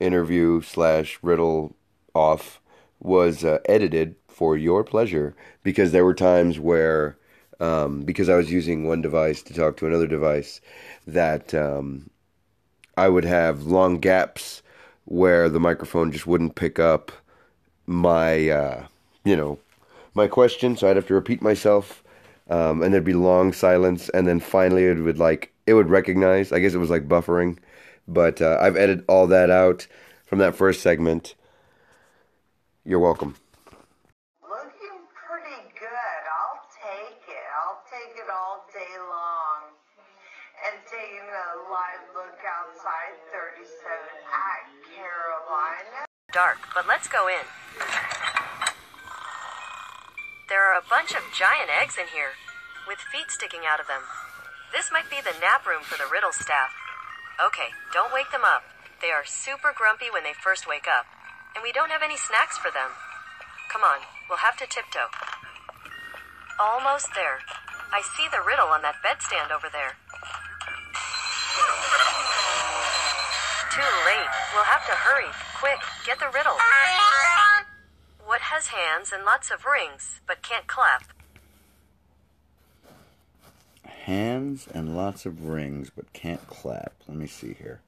interview 0.00 0.60
slash 0.60 1.16
riddle 1.22 1.76
off 2.16 2.60
was 2.98 3.44
uh, 3.44 3.60
edited 3.66 4.16
for 4.26 4.56
your 4.56 4.82
pleasure 4.82 5.36
because 5.62 5.92
there 5.92 6.04
were 6.04 6.14
times 6.14 6.58
where, 6.58 7.16
um, 7.60 8.00
because 8.00 8.28
I 8.28 8.34
was 8.34 8.50
using 8.50 8.88
one 8.88 9.00
device 9.00 9.40
to 9.44 9.54
talk 9.54 9.76
to 9.76 9.86
another 9.86 10.08
device, 10.08 10.60
that 11.06 11.54
um, 11.54 12.10
I 12.96 13.08
would 13.08 13.24
have 13.24 13.62
long 13.62 14.00
gaps 14.00 14.62
where 15.08 15.48
the 15.48 15.58
microphone 15.58 16.12
just 16.12 16.26
wouldn't 16.26 16.54
pick 16.54 16.78
up 16.78 17.10
my, 17.86 18.50
uh, 18.50 18.86
you 19.24 19.34
know, 19.34 19.58
my 20.14 20.28
question, 20.28 20.76
so 20.76 20.88
I'd 20.88 20.96
have 20.96 21.06
to 21.06 21.14
repeat 21.14 21.40
myself, 21.40 22.04
um, 22.50 22.82
and 22.82 22.92
there'd 22.92 23.04
be 23.04 23.14
long 23.14 23.54
silence, 23.54 24.10
and 24.10 24.26
then 24.28 24.38
finally 24.38 24.84
it 24.84 24.98
would 24.98 25.18
like 25.18 25.50
it 25.66 25.72
would 25.74 25.88
recognize. 25.88 26.52
I 26.52 26.58
guess 26.58 26.74
it 26.74 26.78
was 26.78 26.90
like 26.90 27.08
buffering, 27.08 27.56
but 28.06 28.42
uh, 28.42 28.58
I've 28.60 28.76
edited 28.76 29.04
all 29.08 29.26
that 29.28 29.48
out 29.48 29.86
from 30.26 30.40
that 30.40 30.54
first 30.54 30.82
segment. 30.82 31.34
You're 32.84 32.98
welcome. 32.98 33.36
Looking 34.42 35.00
pretty 35.14 35.72
good. 35.78 36.22
I'll 36.36 36.64
take 36.84 37.22
it. 37.28 37.46
I'll 37.56 37.82
take 37.88 38.16
it 38.16 38.28
all 38.30 38.66
day 38.72 38.98
long. 39.08 39.72
And 40.58 40.82
taking 40.90 41.22
a 41.22 41.48
live 41.70 42.04
look 42.18 42.40
outside 42.42 43.14
37 43.30 43.62
at 44.26 44.64
Carolina. 44.90 46.02
dark, 46.34 46.58
but 46.74 46.86
let's 46.86 47.06
go 47.06 47.30
in. 47.30 47.46
There 50.48 50.64
are 50.64 50.74
a 50.74 50.88
bunch 50.90 51.14
of 51.14 51.22
giant 51.30 51.70
eggs 51.70 51.94
in 51.94 52.10
here, 52.10 52.34
with 52.90 52.98
feet 53.12 53.30
sticking 53.30 53.62
out 53.68 53.78
of 53.78 53.86
them. 53.86 54.02
This 54.74 54.90
might 54.90 55.08
be 55.08 55.22
the 55.22 55.36
nap 55.38 55.64
room 55.64 55.86
for 55.86 55.96
the 55.96 56.10
Riddle 56.10 56.34
staff. 56.34 56.74
Okay, 57.38 57.70
don't 57.94 58.12
wake 58.12 58.32
them 58.34 58.44
up. 58.44 58.66
They 59.00 59.14
are 59.14 59.24
super 59.24 59.70
grumpy 59.70 60.10
when 60.10 60.24
they 60.24 60.34
first 60.34 60.66
wake 60.66 60.90
up, 60.90 61.06
and 61.54 61.62
we 61.62 61.70
don't 61.70 61.94
have 61.94 62.02
any 62.02 62.18
snacks 62.18 62.58
for 62.58 62.74
them. 62.74 62.90
Come 63.70 63.86
on, 63.86 64.02
we'll 64.26 64.42
have 64.42 64.58
to 64.58 64.66
tiptoe. 64.66 65.12
Almost 66.58 67.14
there. 67.14 67.46
I 67.94 68.02
see 68.02 68.26
the 68.28 68.42
riddle 68.44 68.68
on 68.68 68.82
that 68.82 69.00
bedstand 69.00 69.54
over 69.54 69.70
there. 69.70 69.96
Too 73.72 73.90
late. 74.06 74.30
We'll 74.54 74.64
have 74.64 74.86
to 74.86 74.92
hurry. 74.92 75.30
Quick, 75.58 75.78
get 76.06 76.18
the 76.18 76.30
riddle. 76.34 76.56
What 78.24 78.40
has 78.40 78.66
hands 78.68 79.12
and 79.12 79.24
lots 79.24 79.50
of 79.50 79.64
rings, 79.64 80.20
but 80.26 80.42
can't 80.42 80.66
clap? 80.66 81.04
Hands 83.84 84.66
and 84.72 84.96
lots 84.96 85.26
of 85.26 85.44
rings, 85.44 85.90
but 85.94 86.12
can't 86.12 86.46
clap. 86.46 86.94
Let 87.06 87.16
me 87.16 87.26
see 87.26 87.54
here. 87.54 87.80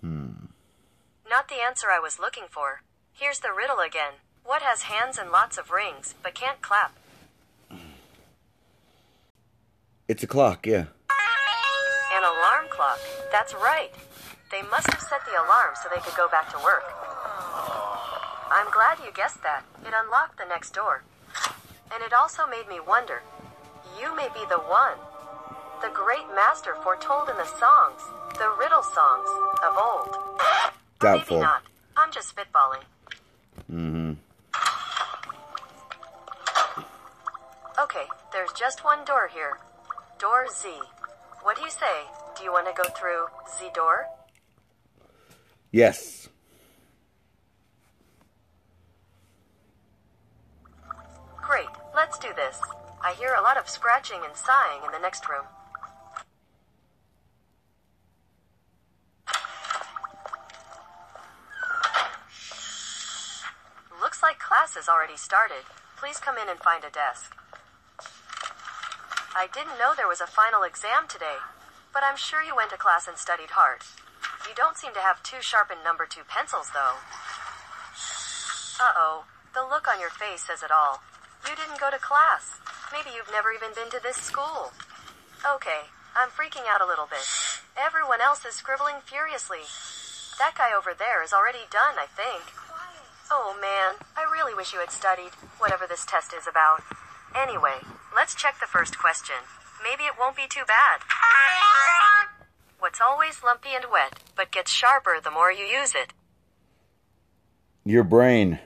Hmm. 0.00 0.46
Not 1.28 1.48
the 1.48 1.62
answer 1.66 1.88
I 1.90 2.00
was 2.00 2.18
looking 2.18 2.44
for. 2.50 2.82
Here's 3.12 3.38
the 3.38 3.52
riddle 3.56 3.78
again. 3.78 4.14
What 4.44 4.62
has 4.62 4.82
hands 4.82 5.18
and 5.18 5.30
lots 5.30 5.58
of 5.58 5.70
rings, 5.70 6.14
but 6.22 6.34
can't 6.34 6.60
clap? 6.60 6.96
It's 10.08 10.22
a 10.22 10.26
clock, 10.26 10.66
yeah. 10.66 10.86
An 12.72 12.78
alarm 12.78 12.96
clock. 12.96 12.98
That's 13.30 13.54
right. 13.54 13.90
They 14.50 14.62
must 14.62 14.90
have 14.90 15.00
set 15.00 15.20
the 15.24 15.32
alarm 15.32 15.74
so 15.82 15.88
they 15.88 16.00
could 16.00 16.16
go 16.16 16.28
back 16.28 16.50
to 16.52 16.58
work. 16.58 16.84
I'm 18.50 18.70
glad 18.70 18.98
you 19.04 19.12
guessed 19.14 19.42
that. 19.42 19.64
It 19.86 19.92
unlocked 19.94 20.38
the 20.38 20.44
next 20.44 20.74
door. 20.74 21.02
And 21.92 22.02
it 22.02 22.12
also 22.12 22.46
made 22.46 22.68
me 22.68 22.80
wonder 22.80 23.22
you 24.00 24.14
may 24.16 24.28
be 24.34 24.44
the 24.48 24.58
one. 24.58 24.98
The 25.82 25.90
great 25.92 26.26
master 26.34 26.74
foretold 26.82 27.28
in 27.28 27.36
the 27.36 27.44
songs, 27.44 28.00
the 28.38 28.54
riddle 28.58 28.82
songs 28.82 29.28
of 29.64 29.76
old. 29.76 30.16
Doubtful. 31.00 31.38
Maybe 31.38 31.42
not. 31.42 31.62
I'm 31.96 32.12
just 32.12 32.34
spitballing. 32.34 32.82
Mm-hmm. 33.70 34.12
Okay, 37.82 38.04
there's 38.32 38.52
just 38.52 38.84
one 38.84 39.04
door 39.04 39.28
here. 39.32 39.58
Door 40.18 40.46
Z. 40.54 40.68
What 41.42 41.56
do 41.56 41.62
you 41.62 41.70
say? 41.70 42.06
Do 42.36 42.44
you 42.44 42.52
want 42.52 42.66
to 42.68 42.82
go 42.82 42.88
through 42.90 43.26
Z 43.58 43.70
door? 43.74 44.06
Yes. 45.72 46.28
Great, 51.36 51.66
let's 51.94 52.18
do 52.18 52.28
this. 52.36 52.60
I 53.02 53.14
hear 53.14 53.34
a 53.34 53.42
lot 53.42 53.56
of 53.56 53.68
scratching 53.68 54.20
and 54.24 54.36
sighing 54.36 54.84
in 54.84 54.92
the 54.92 55.00
next 55.00 55.28
room. 55.28 55.44
Looks 64.00 64.22
like 64.22 64.38
class 64.38 64.76
has 64.76 64.88
already 64.88 65.16
started. 65.16 65.64
Please 65.96 66.18
come 66.18 66.36
in 66.38 66.48
and 66.48 66.58
find 66.60 66.84
a 66.84 66.90
desk. 66.90 67.36
I 69.32 69.48
didn't 69.48 69.80
know 69.80 69.96
there 69.96 70.08
was 70.08 70.20
a 70.20 70.28
final 70.28 70.62
exam 70.62 71.08
today, 71.08 71.40
but 71.92 72.04
I'm 72.04 72.20
sure 72.20 72.42
you 72.42 72.54
went 72.54 72.68
to 72.70 72.76
class 72.76 73.08
and 73.08 73.16
studied 73.16 73.56
hard. 73.56 73.80
You 74.44 74.52
don't 74.54 74.76
seem 74.76 74.92
to 74.92 75.00
have 75.00 75.22
two 75.22 75.40
sharpened 75.40 75.80
number 75.80 76.04
two 76.04 76.28
pencils, 76.28 76.68
though. 76.76 77.00
Uh 78.76 78.92
oh, 78.92 79.24
the 79.54 79.64
look 79.64 79.88
on 79.88 80.00
your 80.00 80.12
face 80.12 80.44
says 80.44 80.62
it 80.62 80.70
all. 80.70 81.00
You 81.48 81.56
didn't 81.56 81.80
go 81.80 81.88
to 81.88 81.96
class. 81.96 82.60
Maybe 82.92 83.08
you've 83.16 83.32
never 83.32 83.52
even 83.52 83.72
been 83.72 83.88
to 83.96 84.02
this 84.04 84.20
school. 84.20 84.76
Okay, 85.40 85.88
I'm 86.12 86.28
freaking 86.28 86.68
out 86.68 86.84
a 86.84 86.86
little 86.86 87.08
bit. 87.08 87.24
Everyone 87.72 88.20
else 88.20 88.44
is 88.44 88.54
scribbling 88.54 89.00
furiously. 89.08 89.64
That 90.38 90.60
guy 90.60 90.76
over 90.76 90.92
there 90.92 91.24
is 91.24 91.32
already 91.32 91.64
done, 91.72 91.96
I 91.96 92.04
think. 92.12 92.52
Oh 93.32 93.56
man, 93.56 93.96
I 94.12 94.28
really 94.28 94.54
wish 94.54 94.72
you 94.76 94.80
had 94.80 94.92
studied, 94.92 95.32
whatever 95.56 95.86
this 95.88 96.04
test 96.04 96.36
is 96.36 96.44
about. 96.46 96.84
Anyway, 97.34 97.80
let's 98.14 98.34
check 98.34 98.60
the 98.60 98.66
first 98.66 98.98
question. 98.98 99.36
Maybe 99.82 100.04
it 100.04 100.14
won't 100.18 100.36
be 100.36 100.46
too 100.48 100.64
bad. 100.66 101.00
What's 102.78 103.00
always 103.00 103.42
lumpy 103.44 103.70
and 103.74 103.86
wet, 103.92 104.20
but 104.36 104.50
gets 104.50 104.70
sharper 104.70 105.20
the 105.22 105.30
more 105.30 105.52
you 105.52 105.64
use 105.64 105.94
it? 105.94 106.12
Your 107.84 108.04
brain. 108.04 108.58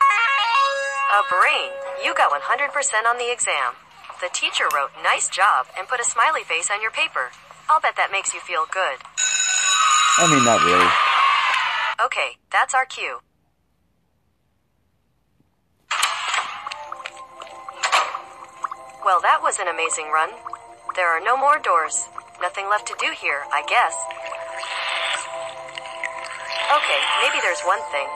A 0.00 1.22
brain. 1.30 1.70
You 2.04 2.14
got 2.14 2.30
100% 2.32 3.06
on 3.06 3.18
the 3.18 3.32
exam. 3.32 3.74
The 4.20 4.28
teacher 4.32 4.64
wrote, 4.74 4.90
nice 5.02 5.28
job, 5.28 5.66
and 5.78 5.88
put 5.88 6.00
a 6.00 6.04
smiley 6.04 6.44
face 6.44 6.70
on 6.70 6.80
your 6.80 6.90
paper. 6.90 7.30
I'll 7.68 7.80
bet 7.80 7.96
that 7.96 8.12
makes 8.12 8.32
you 8.32 8.40
feel 8.40 8.64
good. 8.72 8.98
I 10.18 10.26
mean, 10.30 10.44
not 10.44 10.64
really. 10.64 10.88
Okay, 12.06 12.38
that's 12.50 12.74
our 12.74 12.86
cue. 12.86 13.20
Well, 19.06 19.20
that 19.22 19.38
was 19.40 19.60
an 19.60 19.68
amazing 19.68 20.10
run. 20.10 20.30
There 20.96 21.06
are 21.06 21.22
no 21.22 21.36
more 21.38 21.62
doors. 21.62 22.08
Nothing 22.42 22.66
left 22.68 22.88
to 22.88 22.96
do 22.98 23.06
here, 23.14 23.46
I 23.54 23.62
guess. 23.70 23.94
Okay, 26.74 27.00
maybe 27.22 27.38
there's 27.38 27.62
one 27.62 27.78
thing. 27.94 28.10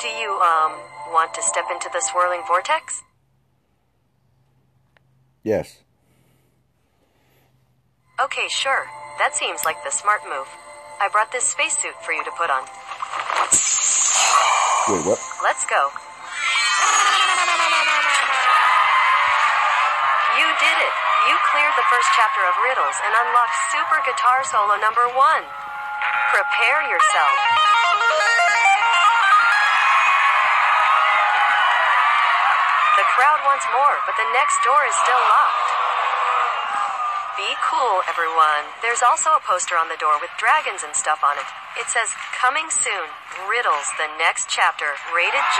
Do 0.00 0.08
you, 0.08 0.32
um, 0.40 0.80
want 1.12 1.34
to 1.34 1.42
step 1.42 1.66
into 1.70 1.90
the 1.92 2.00
swirling 2.00 2.40
vortex? 2.48 3.02
Yes. 5.42 5.84
Okay, 8.18 8.48
sure. 8.48 8.88
That 9.18 9.36
seems 9.36 9.66
like 9.66 9.84
the 9.84 9.90
smart 9.90 10.22
move. 10.24 10.48
I 11.00 11.10
brought 11.12 11.32
this 11.32 11.44
spacesuit 11.44 12.00
for 12.00 12.12
you 12.12 12.24
to 12.24 12.30
put 12.30 12.48
on. 12.48 12.62
Wait, 14.88 15.04
what? 15.04 15.20
Let's 15.44 15.66
go. 15.68 15.90
You 20.44 20.52
did 20.60 20.76
it. 20.76 20.94
You 21.24 21.40
cleared 21.48 21.72
the 21.72 21.88
first 21.88 22.04
chapter 22.12 22.44
of 22.44 22.52
Riddles 22.60 23.00
and 23.00 23.16
unlocked 23.16 23.56
Super 23.72 23.96
Guitar 24.04 24.44
Solo 24.44 24.76
number 24.76 25.08
one. 25.16 25.40
Prepare 26.36 26.84
yourself. 26.84 27.32
The 33.00 33.08
crowd 33.16 33.40
wants 33.48 33.64
more, 33.72 33.96
but 34.04 34.20
the 34.20 34.28
next 34.36 34.60
door 34.68 34.84
is 34.84 34.92
still 35.00 35.24
locked. 35.32 35.68
Be 37.40 37.48
cool, 37.64 38.04
everyone. 38.04 38.68
There's 38.84 39.00
also 39.00 39.32
a 39.32 39.40
poster 39.48 39.80
on 39.80 39.88
the 39.88 39.96
door 39.96 40.20
with 40.20 40.28
dragons 40.36 40.84
and 40.84 40.92
stuff 40.92 41.24
on 41.24 41.40
it. 41.40 41.48
It 41.80 41.88
says, 41.88 42.12
Coming 42.36 42.68
soon, 42.68 43.08
Riddles, 43.48 43.88
the 43.96 44.12
next 44.20 44.52
chapter, 44.52 44.92
rated 45.08 45.46
G. 45.56 45.58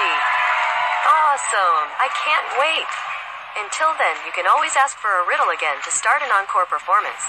Awesome! 1.08 1.88
I 1.96 2.12
can't 2.12 2.48
wait! 2.60 3.23
Until 3.56 3.94
then, 3.98 4.16
you 4.26 4.32
can 4.34 4.46
always 4.46 4.72
ask 4.76 4.96
for 4.98 5.08
a 5.08 5.28
riddle 5.28 5.50
again 5.54 5.76
to 5.84 5.90
start 5.90 6.22
an 6.22 6.30
encore 6.30 6.66
performance. 6.66 7.22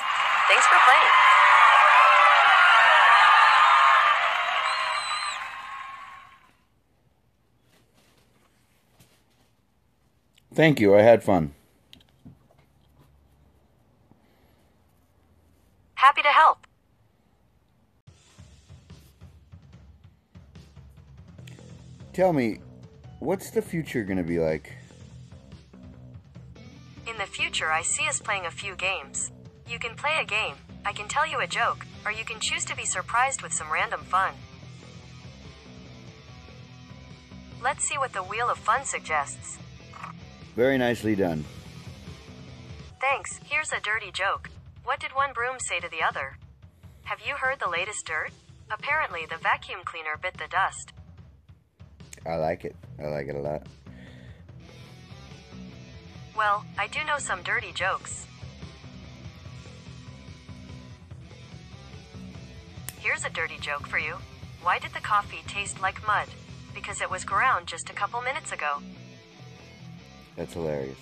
Thanks 0.47 0.65
for 0.65 0.77
playing. 0.85 1.13
Thank 10.55 10.79
you. 10.79 10.95
I 10.95 11.01
had 11.01 11.21
fun. 11.21 11.53
Happy 15.95 16.21
to 16.21 16.29
help. 16.29 16.65
Tell 22.13 22.31
me, 22.31 22.59
what's 23.19 23.49
the 23.51 23.61
future 23.61 24.03
gonna 24.05 24.23
be 24.23 24.39
like? 24.39 24.71
Future, 27.65 27.73
I 27.73 27.81
see 27.81 28.07
us 28.07 28.19
playing 28.19 28.45
a 28.45 28.51
few 28.51 28.75
games. 28.75 29.31
You 29.67 29.79
can 29.79 29.95
play 29.95 30.19
a 30.21 30.25
game, 30.25 30.55
I 30.85 30.93
can 30.93 31.07
tell 31.07 31.25
you 31.25 31.39
a 31.39 31.47
joke, 31.47 31.85
or 32.05 32.11
you 32.11 32.23
can 32.23 32.39
choose 32.39 32.63
to 32.65 32.75
be 32.75 32.85
surprised 32.85 33.41
with 33.41 33.53
some 33.53 33.71
random 33.71 34.01
fun. 34.01 34.33
Let's 37.63 37.83
see 37.83 37.97
what 37.97 38.13
the 38.13 38.21
Wheel 38.21 38.49
of 38.49 38.59
Fun 38.59 38.85
suggests. 38.85 39.57
Very 40.55 40.77
nicely 40.77 41.15
done. 41.15 41.43
Thanks, 43.01 43.39
here's 43.43 43.71
a 43.71 43.81
dirty 43.81 44.11
joke. 44.11 44.51
What 44.83 44.99
did 44.99 45.15
one 45.15 45.33
broom 45.33 45.57
say 45.59 45.79
to 45.79 45.89
the 45.89 46.03
other? 46.03 46.37
Have 47.05 47.21
you 47.25 47.33
heard 47.35 47.59
the 47.59 47.69
latest 47.69 48.05
dirt? 48.05 48.31
Apparently, 48.69 49.25
the 49.27 49.41
vacuum 49.41 49.79
cleaner 49.85 50.17
bit 50.21 50.37
the 50.37 50.47
dust. 50.51 50.93
I 52.27 52.35
like 52.35 52.63
it. 52.63 52.75
I 52.99 53.07
like 53.07 53.27
it 53.27 53.35
a 53.35 53.39
lot. 53.39 53.65
Well, 56.35 56.65
I 56.77 56.87
do 56.87 57.03
know 57.05 57.17
some 57.17 57.41
dirty 57.43 57.71
jokes. 57.71 58.27
Here's 62.99 63.23
a 63.23 63.29
dirty 63.29 63.57
joke 63.59 63.87
for 63.87 63.97
you. 63.97 64.15
Why 64.61 64.79
did 64.79 64.91
the 64.93 64.99
coffee 64.99 65.43
taste 65.47 65.81
like 65.81 66.05
mud? 66.05 66.27
Because 66.73 67.01
it 67.01 67.09
was 67.09 67.23
ground 67.23 67.67
just 67.67 67.89
a 67.89 67.93
couple 67.93 68.21
minutes 68.21 68.51
ago. 68.51 68.79
That's 70.35 70.53
hilarious. 70.53 70.97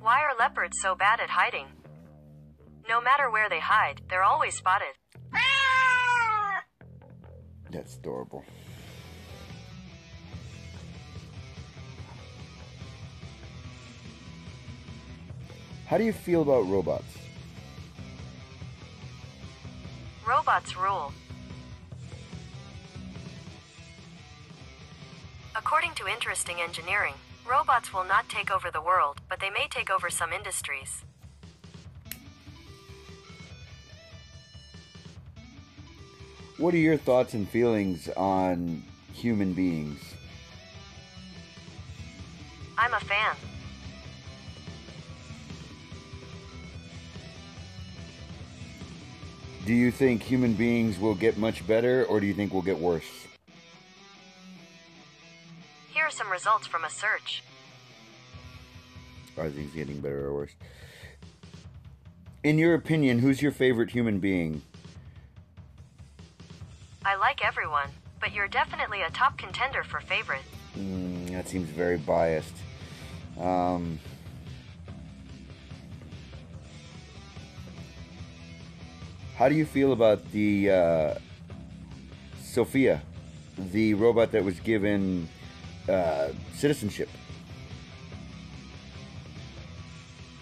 Why 0.00 0.22
are 0.22 0.34
leopards 0.38 0.78
so 0.80 0.94
bad 0.94 1.20
at 1.20 1.28
hiding? 1.28 1.66
No 2.88 3.00
matter 3.00 3.30
where 3.30 3.50
they 3.50 3.60
hide, 3.60 4.00
they're 4.08 4.22
always 4.22 4.56
spotted. 4.56 4.94
That's 7.70 7.96
adorable. 7.96 8.44
How 15.90 15.98
do 15.98 16.04
you 16.04 16.12
feel 16.12 16.42
about 16.42 16.68
robots? 16.68 17.18
Robots 20.24 20.76
rule. 20.76 21.12
According 25.56 25.94
to 25.96 26.06
Interesting 26.06 26.60
Engineering, 26.60 27.14
robots 27.44 27.92
will 27.92 28.04
not 28.04 28.28
take 28.28 28.52
over 28.52 28.70
the 28.70 28.80
world, 28.80 29.20
but 29.28 29.40
they 29.40 29.50
may 29.50 29.66
take 29.68 29.90
over 29.90 30.10
some 30.10 30.32
industries. 30.32 31.02
What 36.56 36.72
are 36.72 36.76
your 36.76 36.98
thoughts 36.98 37.34
and 37.34 37.48
feelings 37.48 38.08
on 38.16 38.84
human 39.12 39.54
beings? 39.54 39.98
I'm 42.78 42.94
a 42.94 43.00
fan. 43.00 43.34
Do 49.70 49.76
you 49.76 49.92
think 49.92 50.24
human 50.24 50.54
beings 50.54 50.98
will 50.98 51.14
get 51.14 51.38
much 51.38 51.64
better 51.64 52.04
or 52.06 52.18
do 52.18 52.26
you 52.26 52.34
think 52.34 52.52
we'll 52.52 52.60
get 52.60 52.76
worse? 52.76 53.08
Here 55.90 56.02
are 56.02 56.10
some 56.10 56.28
results 56.28 56.66
from 56.66 56.84
a 56.84 56.90
search. 56.90 57.44
Are 59.38 59.48
things 59.48 59.72
getting 59.72 60.00
better 60.00 60.26
or 60.26 60.34
worse? 60.34 60.50
In 62.42 62.58
your 62.58 62.74
opinion, 62.74 63.20
who's 63.20 63.40
your 63.40 63.52
favorite 63.52 63.90
human 63.90 64.18
being? 64.18 64.62
I 67.04 67.14
like 67.14 67.46
everyone, 67.46 67.90
but 68.18 68.32
you're 68.32 68.48
definitely 68.48 69.02
a 69.02 69.10
top 69.10 69.38
contender 69.38 69.84
for 69.84 70.00
favorite. 70.00 70.42
Mm, 70.76 71.30
that 71.30 71.48
seems 71.48 71.68
very 71.68 71.96
biased. 71.96 72.56
Um, 73.38 74.00
how 79.40 79.48
do 79.48 79.54
you 79.54 79.64
feel 79.64 79.92
about 79.92 80.20
the 80.32 80.70
uh, 80.70 81.14
Sophia, 82.42 83.00
the 83.72 83.94
robot 83.94 84.32
that 84.32 84.44
was 84.44 84.60
given 84.60 85.26
uh, 85.88 86.28
citizenship? 86.52 87.08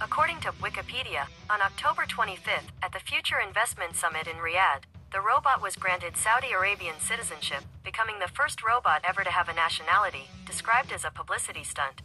According 0.00 0.40
to 0.40 0.50
Wikipedia, 0.60 1.28
on 1.48 1.62
October 1.62 2.06
25th, 2.06 2.74
at 2.82 2.92
the 2.92 2.98
Future 2.98 3.38
Investment 3.38 3.94
Summit 3.94 4.26
in 4.26 4.34
Riyadh, 4.38 4.82
the 5.12 5.20
robot 5.20 5.62
was 5.62 5.76
granted 5.76 6.16
Saudi 6.16 6.50
Arabian 6.50 6.98
citizenship, 6.98 7.62
becoming 7.84 8.18
the 8.18 8.34
first 8.34 8.64
robot 8.64 9.02
ever 9.08 9.22
to 9.22 9.30
have 9.30 9.48
a 9.48 9.54
nationality, 9.54 10.26
described 10.44 10.90
as 10.90 11.04
a 11.04 11.12
publicity 11.12 11.62
stunt. 11.62 12.02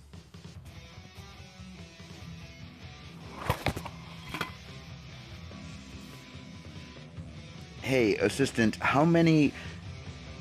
Hey, 7.94 8.16
assistant, 8.16 8.78
how 8.78 9.06
many 9.06 9.54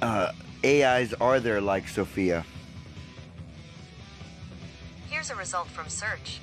uh, 0.01 0.33
AIs 0.65 1.13
are 1.21 1.39
there 1.39 1.61
like 1.61 1.87
Sophia? 1.87 2.47
Here's 5.11 5.29
a 5.29 5.35
result 5.35 5.69
from 5.69 5.87
search. 5.91 6.41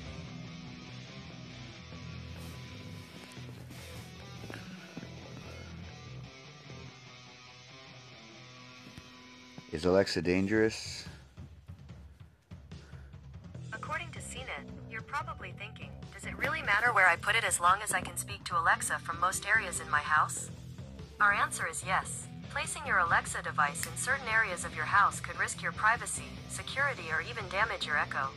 Is 9.72 9.84
Alexa 9.84 10.22
dangerous? 10.22 11.08
According 13.72 14.12
to 14.12 14.20
CNET, 14.20 14.46
you're 14.88 15.02
probably 15.02 15.52
thinking, 15.58 15.90
does 16.14 16.24
it 16.24 16.38
really 16.38 16.62
matter 16.62 16.92
where 16.92 17.08
I 17.08 17.16
put 17.16 17.34
it 17.34 17.42
as 17.42 17.58
long 17.58 17.80
as 17.82 17.92
I 17.92 18.00
can 18.00 18.16
speak 18.16 18.44
to 18.44 18.56
Alexa 18.56 19.00
from 19.00 19.18
most 19.18 19.44
areas 19.44 19.80
in 19.80 19.90
my 19.90 20.02
house? 20.02 20.50
Our 21.20 21.34
answer 21.34 21.66
is 21.70 21.84
yes. 21.86 22.26
Placing 22.48 22.86
your 22.86 23.00
Alexa 23.00 23.42
device 23.42 23.84
in 23.84 23.94
certain 23.94 24.26
areas 24.26 24.64
of 24.64 24.74
your 24.74 24.86
house 24.86 25.20
could 25.20 25.38
risk 25.38 25.62
your 25.62 25.72
privacy, 25.72 26.24
security, 26.48 27.12
or 27.12 27.20
even 27.20 27.46
damage 27.50 27.86
your 27.86 27.98
Echo. 27.98 28.28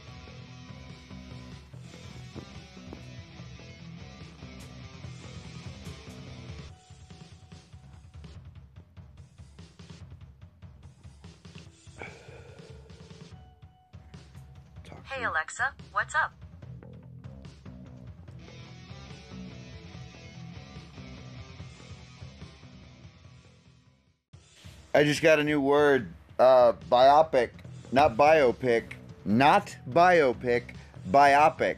I 25.04 25.06
just 25.06 25.22
got 25.22 25.38
a 25.38 25.44
new 25.44 25.60
word. 25.60 26.08
Uh, 26.39 26.72
biopic, 26.89 27.50
not 27.92 28.16
biopic, 28.16 28.94
not 29.26 29.76
biopic, 29.89 30.76
biopic. 31.12 31.76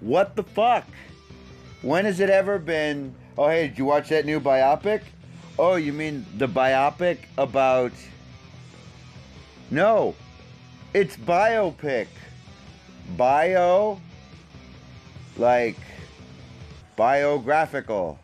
What 0.00 0.36
the 0.36 0.42
fuck? 0.42 0.84
When 1.80 2.04
has 2.04 2.20
it 2.20 2.28
ever 2.28 2.58
been? 2.58 3.14
Oh, 3.38 3.48
hey, 3.48 3.68
did 3.68 3.78
you 3.78 3.86
watch 3.86 4.10
that 4.10 4.26
new 4.26 4.38
biopic? 4.38 5.00
Oh, 5.58 5.76
you 5.76 5.94
mean 5.94 6.26
the 6.36 6.46
biopic 6.46 7.20
about? 7.38 7.92
No, 9.70 10.14
it's 10.92 11.16
biopic. 11.16 12.08
Bio, 13.16 13.98
like 15.38 15.78
biographical, 16.96 18.18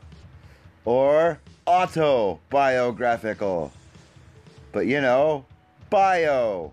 or 0.85 1.41
autobiographical. 1.67 3.73
But 4.75 4.89
you 4.89 5.01
know, 5.01 5.47
bio. 5.89 6.73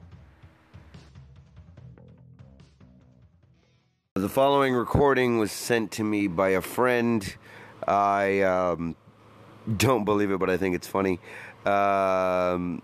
The 4.15 4.27
following 4.27 4.73
recording 4.73 5.37
was 5.37 5.51
sent 5.51 5.91
to 5.91 6.03
me 6.03 6.25
by 6.25 6.49
a 6.49 6.61
friend. 6.61 7.35
I 7.87 8.41
um, 8.41 8.95
don't 9.77 10.03
believe 10.03 10.31
it, 10.31 10.39
but 10.39 10.49
I 10.49 10.57
think 10.57 10.73
it's 10.73 10.87
funny. 10.87 11.19
Um, 11.63 12.81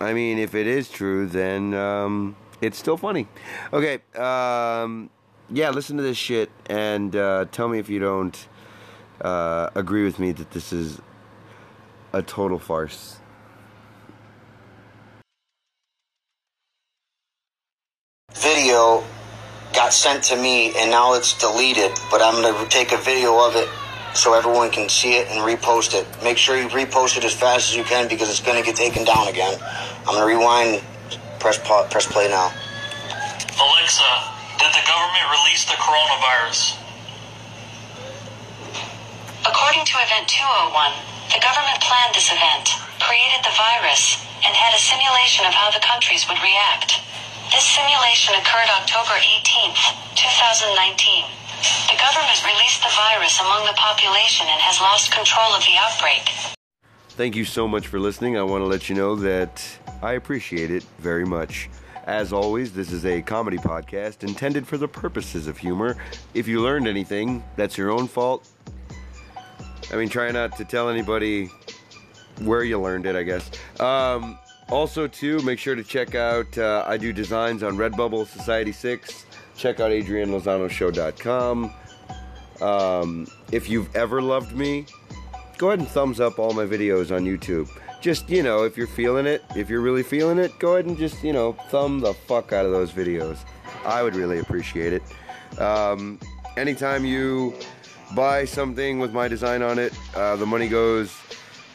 I 0.00 0.14
mean, 0.14 0.38
if 0.38 0.54
it 0.54 0.66
is 0.66 0.88
true, 0.88 1.26
then 1.26 1.74
um, 1.74 2.34
it's 2.62 2.78
still 2.78 2.96
funny. 2.96 3.28
Okay, 3.74 3.98
um, 4.18 5.10
yeah, 5.50 5.68
listen 5.68 5.98
to 5.98 6.02
this 6.02 6.16
shit 6.16 6.50
and 6.64 7.14
uh, 7.14 7.44
tell 7.52 7.68
me 7.68 7.78
if 7.78 7.90
you 7.90 7.98
don't 7.98 8.48
uh, 9.20 9.68
agree 9.74 10.04
with 10.04 10.18
me 10.18 10.32
that 10.32 10.52
this 10.52 10.72
is 10.72 10.98
a 12.14 12.22
total 12.22 12.58
farce. 12.58 13.18
Got 19.86 19.94
sent 19.94 20.24
to 20.24 20.34
me 20.34 20.74
and 20.74 20.90
now 20.90 21.14
it's 21.14 21.38
deleted, 21.38 21.94
but 22.10 22.18
I'm 22.18 22.42
going 22.42 22.50
to 22.58 22.66
take 22.66 22.90
a 22.90 22.98
video 22.98 23.38
of 23.38 23.54
it 23.54 23.70
so 24.18 24.34
everyone 24.34 24.74
can 24.74 24.90
see 24.90 25.14
it 25.14 25.30
and 25.30 25.46
repost 25.46 25.94
it. 25.94 26.02
Make 26.26 26.42
sure 26.42 26.58
you 26.58 26.66
repost 26.74 27.14
it 27.14 27.22
as 27.22 27.30
fast 27.30 27.70
as 27.70 27.76
you 27.78 27.84
can 27.86 28.10
because 28.10 28.26
it's 28.26 28.42
going 28.42 28.58
to 28.58 28.66
get 28.66 28.74
taken 28.74 29.06
down 29.06 29.30
again. 29.30 29.54
I'm 30.02 30.18
going 30.18 30.26
to 30.26 30.30
rewind, 30.34 30.82
press 31.38 31.62
pause, 31.62 31.86
press 31.86 32.02
play 32.02 32.26
now. 32.26 32.50
Alexa, 33.62 34.10
did 34.58 34.74
the 34.74 34.82
government 34.90 35.22
release 35.38 35.62
the 35.70 35.78
coronavirus? 35.78 36.82
According 39.46 39.86
to 39.86 39.94
Event 40.02 40.26
201, 40.26 41.30
the 41.30 41.38
government 41.38 41.78
planned 41.78 42.10
this 42.10 42.34
event, 42.34 42.74
created 42.98 43.38
the 43.46 43.54
virus, 43.54 44.18
and 44.42 44.50
had 44.50 44.74
a 44.74 44.82
simulation 44.82 45.46
of 45.46 45.54
how 45.54 45.70
the 45.70 45.78
countries 45.78 46.26
would 46.26 46.42
react. 46.42 47.05
This 47.52 47.64
simulation 47.64 48.34
occurred 48.34 48.68
October 48.70 49.14
18th, 49.22 49.78
2019. 50.16 51.24
The 51.88 51.96
government 51.96 52.42
released 52.44 52.82
the 52.82 52.90
virus 52.90 53.40
among 53.40 53.64
the 53.66 53.72
population 53.74 54.46
and 54.48 54.60
has 54.60 54.80
lost 54.80 55.12
control 55.12 55.54
of 55.54 55.62
the 55.62 55.76
outbreak. 55.78 56.26
Thank 57.10 57.36
you 57.36 57.44
so 57.44 57.68
much 57.68 57.86
for 57.86 58.00
listening. 58.00 58.36
I 58.36 58.42
want 58.42 58.62
to 58.62 58.66
let 58.66 58.88
you 58.88 58.96
know 58.96 59.14
that 59.16 59.64
I 60.02 60.14
appreciate 60.14 60.70
it 60.72 60.82
very 60.98 61.24
much. 61.24 61.70
As 62.04 62.32
always, 62.32 62.72
this 62.72 62.90
is 62.90 63.06
a 63.06 63.22
comedy 63.22 63.58
podcast 63.58 64.22
intended 64.22 64.66
for 64.66 64.76
the 64.76 64.88
purposes 64.88 65.46
of 65.46 65.56
humor. 65.56 65.96
If 66.34 66.48
you 66.48 66.60
learned 66.60 66.88
anything, 66.88 67.44
that's 67.54 67.78
your 67.78 67.90
own 67.90 68.08
fault. 68.08 68.48
I 69.92 69.96
mean, 69.96 70.08
try 70.08 70.30
not 70.32 70.56
to 70.58 70.64
tell 70.64 70.88
anybody 70.88 71.48
where 72.42 72.64
you 72.64 72.80
learned 72.80 73.06
it, 73.06 73.14
I 73.14 73.22
guess. 73.22 73.50
Um, 73.80 74.36
also, 74.70 75.06
too, 75.06 75.40
make 75.42 75.58
sure 75.58 75.74
to 75.74 75.84
check 75.84 76.14
out 76.14 76.58
uh, 76.58 76.84
I 76.86 76.96
do 76.96 77.12
designs 77.12 77.62
on 77.62 77.76
Redbubble 77.76 78.26
Society 78.26 78.72
6. 78.72 79.26
Check 79.56 79.80
out 79.80 79.90
AdrianLozanoShow.com. 79.90 81.72
Um, 82.60 83.26
if 83.52 83.68
you've 83.68 83.94
ever 83.94 84.20
loved 84.20 84.56
me, 84.56 84.86
go 85.58 85.68
ahead 85.68 85.78
and 85.78 85.88
thumbs 85.88 86.20
up 86.20 86.38
all 86.38 86.52
my 86.52 86.64
videos 86.64 87.14
on 87.14 87.24
YouTube. 87.24 87.68
Just, 88.00 88.28
you 88.28 88.42
know, 88.42 88.64
if 88.64 88.76
you're 88.76 88.86
feeling 88.86 89.26
it, 89.26 89.42
if 89.54 89.70
you're 89.70 89.80
really 89.80 90.02
feeling 90.02 90.38
it, 90.38 90.58
go 90.58 90.74
ahead 90.74 90.86
and 90.86 90.98
just, 90.98 91.22
you 91.22 91.32
know, 91.32 91.52
thumb 91.70 92.00
the 92.00 92.12
fuck 92.12 92.52
out 92.52 92.66
of 92.66 92.72
those 92.72 92.92
videos. 92.92 93.38
I 93.84 94.02
would 94.02 94.14
really 94.14 94.38
appreciate 94.38 94.92
it. 94.92 95.60
Um, 95.60 96.18
anytime 96.56 97.04
you 97.04 97.54
buy 98.14 98.44
something 98.44 98.98
with 98.98 99.12
my 99.12 99.28
design 99.28 99.62
on 99.62 99.78
it, 99.78 99.92
uh, 100.14 100.36
the 100.36 100.46
money 100.46 100.68
goes 100.68 101.16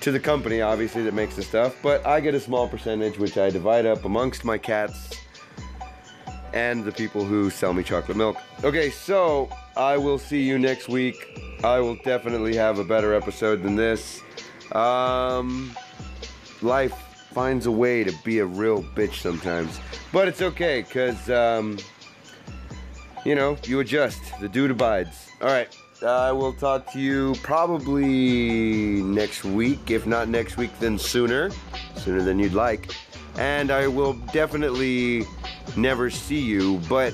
to 0.01 0.11
the 0.11 0.19
company, 0.19 0.61
obviously, 0.61 1.03
that 1.03 1.13
makes 1.13 1.35
the 1.35 1.43
stuff, 1.43 1.77
but 1.81 2.05
I 2.05 2.19
get 2.19 2.33
a 2.33 2.39
small 2.39 2.67
percentage, 2.67 3.17
which 3.17 3.37
I 3.37 3.49
divide 3.49 3.85
up 3.85 4.03
amongst 4.03 4.43
my 4.43 4.57
cats 4.57 5.15
and 6.53 6.83
the 6.83 6.91
people 6.91 7.23
who 7.23 7.49
sell 7.49 7.71
me 7.71 7.83
chocolate 7.83 8.17
milk. 8.17 8.37
Okay, 8.63 8.89
so 8.89 9.49
I 9.77 9.97
will 9.97 10.17
see 10.17 10.41
you 10.41 10.59
next 10.59 10.89
week. 10.89 11.39
I 11.63 11.79
will 11.79 11.95
definitely 12.03 12.55
have 12.55 12.79
a 12.79 12.83
better 12.83 13.13
episode 13.13 13.61
than 13.63 13.75
this. 13.75 14.21
Um, 14.73 15.75
life 16.61 16.93
finds 17.31 17.67
a 17.67 17.71
way 17.71 18.03
to 18.03 18.11
be 18.23 18.39
a 18.39 18.45
real 18.45 18.83
bitch 18.83 19.21
sometimes, 19.21 19.79
but 20.11 20.27
it's 20.27 20.41
okay 20.41 20.81
because 20.81 21.29
um, 21.29 21.77
you 23.23 23.35
know 23.35 23.55
you 23.65 23.79
adjust. 23.79 24.21
The 24.39 24.49
dude 24.49 24.71
abides. 24.71 25.29
All 25.41 25.47
right. 25.47 25.73
I 26.03 26.31
will 26.31 26.53
talk 26.53 26.91
to 26.93 26.99
you 26.99 27.35
probably 27.43 29.03
next 29.03 29.43
week. 29.43 29.91
If 29.91 30.07
not 30.07 30.29
next 30.29 30.57
week, 30.57 30.71
then 30.79 30.97
sooner. 30.97 31.51
Sooner 31.95 32.23
than 32.23 32.39
you'd 32.39 32.53
like. 32.53 32.95
And 33.37 33.69
I 33.69 33.87
will 33.87 34.13
definitely 34.33 35.25
never 35.77 36.09
see 36.09 36.39
you, 36.39 36.79
but 36.89 37.13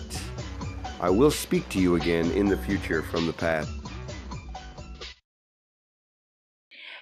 I 1.02 1.10
will 1.10 1.32
speak 1.32 1.68
to 1.70 1.80
you 1.80 1.96
again 1.96 2.32
in 2.32 2.48
the 2.48 2.58
future 2.58 3.02
from 3.02 3.28
the 3.28 3.34
past. 3.34 3.70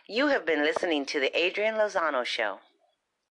You 0.07 0.27
have 0.27 0.45
been 0.45 0.63
listening 0.63 1.05
to 1.07 1.19
The 1.19 1.37
Adrian 1.37 1.75
Lozano 1.75 2.25
Show. 2.25 2.59